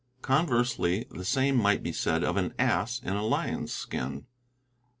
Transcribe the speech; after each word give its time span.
Conversely, 0.23 1.05
the 1.11 1.23
same 1.23 1.55
might 1.55 1.83
be 1.83 1.91
said 1.91 2.23
of 2.23 2.35
an 2.35 2.55
ass 2.57 2.99
in 3.03 3.13
a 3.13 3.23
lion's 3.23 3.71
skin. 3.71 4.25